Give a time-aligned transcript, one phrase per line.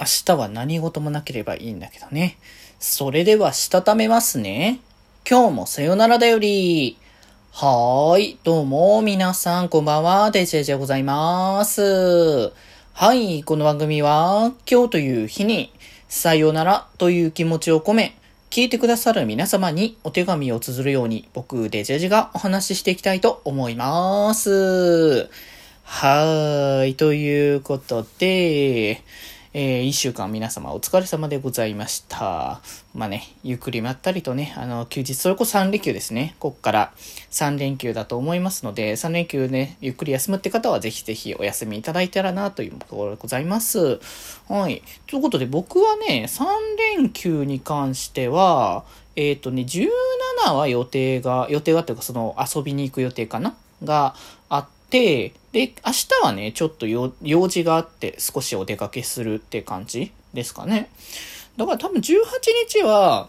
[0.00, 2.38] 明日は何事もなければいいんだけどね。
[2.78, 4.78] それでは、したためますね。
[5.28, 6.96] 今日もさよならだより。
[7.50, 8.38] はーい。
[8.44, 10.30] どうも、皆さん、こんばんは。
[10.30, 12.52] デジェジェございます。
[12.92, 13.42] はい。
[13.42, 15.72] この番組は、今日という日に、
[16.08, 18.16] さよならという気持ちを込め、
[18.50, 25.28] 聞いてくださる皆様にお手紙を綴るように、僕、デジェジがお話ししていきたいと思います。
[25.82, 26.94] はーい。
[26.94, 29.02] ということで、
[29.54, 32.60] えー、一週間皆様お疲れ様でございました。
[32.94, 36.36] まあね、ゆっくりまったりとね、あの、休日、それこそ3連休ですね。
[36.38, 36.92] こっから
[37.30, 44.00] 3連休だと思いますので、3連休ね、ゆっくり休むって方はぜひぜひお休みいただいたらなというところでございます。
[44.48, 44.82] はい。
[45.06, 46.44] ということで僕はね、3
[46.96, 48.84] 連休に関しては、
[49.16, 53.56] えっ、ー、とね、17は予定が、予定がっていうかその遊びに行く予定かな？
[53.82, 54.14] が
[54.48, 57.12] あって、で、明日はね、ちょっと用
[57.48, 60.90] 事があって少しお出かけするって感じですかね。
[61.56, 62.22] だから多分18
[62.68, 63.28] 日は、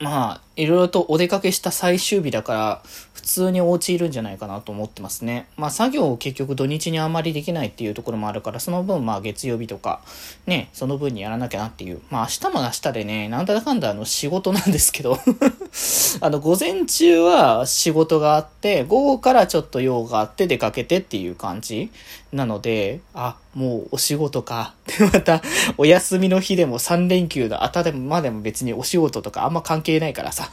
[0.00, 2.82] まあ、いろいろとお出かけした最終日だから、
[3.14, 5.46] 普通にお家いるんじゃないかなと思ってますね。
[5.56, 10.00] まあ、作業を結局土日にあんまりできないっていうところもあるから、その分、まあ、月曜日とか、
[10.46, 12.02] ね、その分にやらなきゃなっていう。
[12.10, 15.18] まあ、明日も明日でね、なんだかんだあの仕事なんですけど
[16.20, 21.90] あの、午前中は仕事があって、午後からちょっと用があって出かけてっていう感じ
[22.32, 24.74] なので、あ、もうお仕事か。
[24.86, 25.42] で、また、
[25.78, 30.49] お休みの日でも3連休のあたでまでも別にお仕事とかあんま関係ないからさ。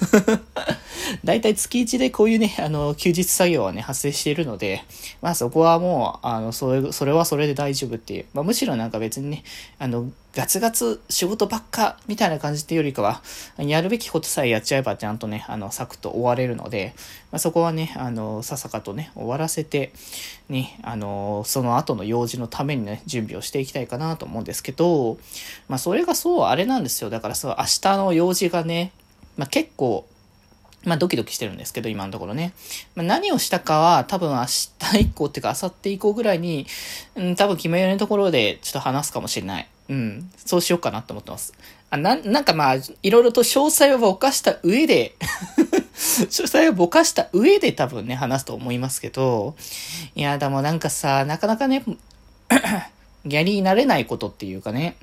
[1.24, 4.84] だいい月1でこういうね、あの、休日作業はね、発生しているので、
[5.22, 8.26] まあそこはもう、あの、それ、それはそれで大丈夫っていう。
[8.34, 9.44] まあむしろなんか別にね、
[9.80, 13.24] あの、ガツガツ仕事ばっかみたいな感じっていうよりかは、
[13.58, 16.94] やるべきことさえやっちゃえばちゃんとね、あの、サクッと終われるので、
[17.32, 19.92] まあ、そこはね、あの、ささかとね、終わらせて、
[20.48, 25.18] ね、あの、その後の用事のためにね、準備をしていきたいかなと思うんですけど、
[25.68, 27.10] まあ、それがそう、あれなんですよ。
[27.10, 28.92] だからそう、明日の用事がね、
[29.38, 30.08] まあ、結構、
[30.84, 32.54] まあ、ドキドキしてるんですけど、今のところね。
[32.96, 36.68] まあ、何をしたかは、多分明日以降っていうか、明後日以降ぐらいに、
[37.16, 39.68] うん、多分決められるところで、ちょっと話すかもしれない。
[39.90, 41.54] うん、そうしようかなと思ってます。
[41.90, 45.16] あ、な、なんかまあ、いろいろと詳細をぼかした上で
[45.96, 49.56] 詳細をぼかした上で多分ね、話すと思いますけど、
[50.16, 51.84] いや、でもなんかさ、なかなかね、
[53.26, 54.98] ギャリー慣れないことっていうかね、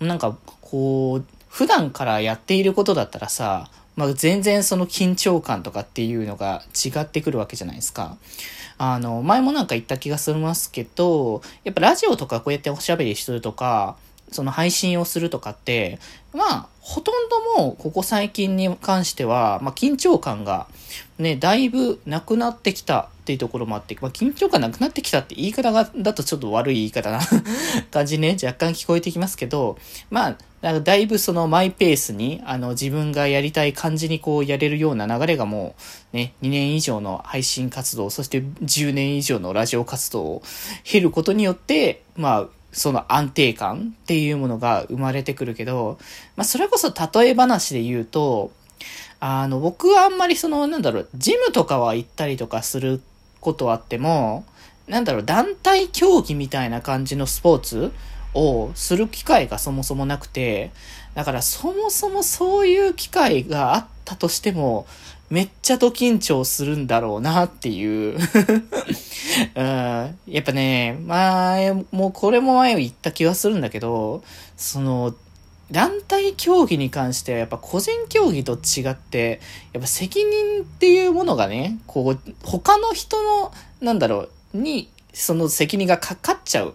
[0.00, 8.16] なんか、こう、普段からやっていることだったらさ、まあ、全然その緊張感とかっていうのが違ってくるわけじゃないですか。
[8.78, 13.96] あの、前もなんか言った気がしますけど、やっぱラジオとかこうやっておしゃべりするとか、
[14.30, 15.98] その配信をするとかって、
[16.32, 20.68] まあ、ほとんどもうここ最近に関しては、まあ、緊張感が
[21.18, 27.20] ね、だいぶなくなってきたっていうところもあって、まあ、緊張感なくなってきたって言い方が、だとちょっと悪い言い方な
[27.92, 29.76] 感じね、若干聞こえてきますけど、
[30.08, 35.74] まあ、だいぶそのマイペースに、あの、自分がやりたい感じにこうやれるような流れがも
[36.14, 40.42] う、ね、2年以上の配信活動、そして10年以上のラジオ活動を
[40.84, 45.98] 経ることによって、まあ、その安定感っていうものが生まれてくるけど、
[46.34, 48.52] まあ、それこそ例え話で言うと、
[49.20, 53.02] あの、僕はあんまりその、なんだろう、ジムとかは行ったりとかする
[53.40, 54.44] ことあっても、
[54.86, 57.92] なんだろう、団体競技みたいな感じのスポーツ
[58.34, 60.70] をする機会がそもそもなくて、
[61.14, 64.86] だからそもそもそういう機会があったとしても、
[65.30, 68.16] めっちゃド緊張するんだろうなっていう
[69.54, 70.18] うん。
[70.26, 74.22] やっぱね、前、もうこれも前言った気はするんだけど、
[74.56, 75.14] その、
[75.70, 79.40] 団体競技に関してはやっぱ個人競技と違って、
[79.72, 86.74] やっぱ責任っていうものがね、こう、他の人の、なんだろう、に、その責任がかかっちゃうっ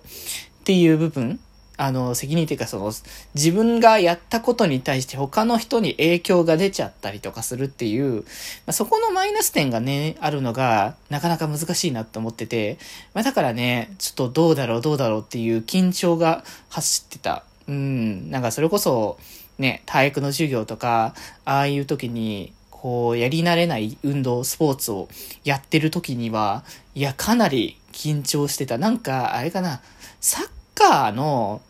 [0.63, 1.39] ていう部分
[1.75, 2.91] あの、責任っていうかその、
[3.33, 8.23] 自分がやったことに対して他の人に影響が出ちゃったりとかするっていう、ま
[8.67, 12.77] あ、そこのマイナス点がね、あるのが、なかなか難しいなと思ってて、
[13.13, 17.43] まあ、だからね、ちょっとどうだろうどうだろうっていう緊張が走ってた。
[17.67, 19.17] うん、なんかそれこそ、
[19.57, 21.13] ね、体育の授業とか、
[21.45, 25.07] ああいう時に、こう、やり慣れない運動、スポーツを
[25.43, 26.63] やってる時には、
[26.95, 28.77] いや、かなり緊張してた。
[28.77, 29.81] なんか、あれかな、
[30.19, 31.61] サッカーの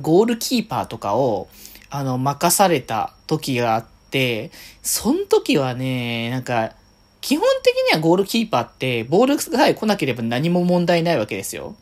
[0.00, 1.48] ゴールキーパーとかを、
[1.88, 4.50] あの、任された時があって、
[4.82, 6.72] その時はね、なんか、
[7.20, 11.74] 基本的にはゴールキーパーって、ボールさえ来なければ何も問題ないわけですよ。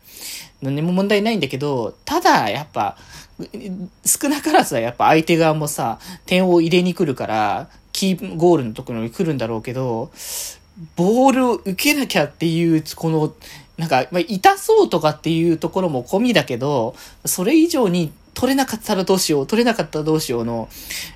[0.62, 2.96] 何も問題ないんだけど、ただ、やっぱ、
[4.04, 10.10] 少なからずはやっぱ相手側もさ、点を入れに来るから、キーゴールのところに来るんだろうけど、
[10.96, 13.34] ボールを受けなきゃっていう、この
[13.76, 16.94] なんか、まあ、痛そうとかっていうところも込みだけど、
[17.24, 20.68] それ以上に取れなかったらどうしよう、取れなかったらどうしようの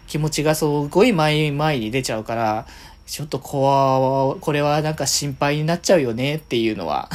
[0.06, 2.67] 気持ちがすごい前に、前に出ちゃうから、
[3.09, 7.09] ちょっとこわ、これはなんか心配になっちゃうよねっていうのは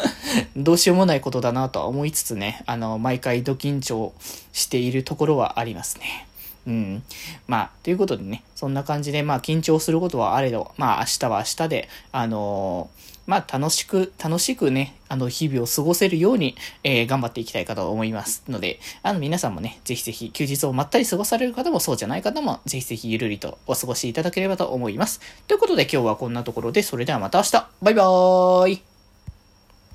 [0.56, 4.14] どうしようもないことだなとは思いつつね、あの、毎回ド緊張
[4.54, 6.26] しているところはありますね。
[6.66, 7.02] うん。
[7.46, 25.20] まあ、ということでね、そんな感じで、まあ、緊張することはあれど、まあ、明日は明日で、あのー、まあ、楽しく、楽しくね、あの、日々を過ごせるように、えー、頑張っていきたいかと思いますので、あの、皆さんもね、ぜひぜひ、休日をまったり過ごされる方も、そうじゃない方も、ぜひぜひ、ゆるりとお過ごしいただければと思います。
[25.48, 27.52] ということで、今日はこんなところで、それではまた明日
[27.82, 28.93] バイバーイ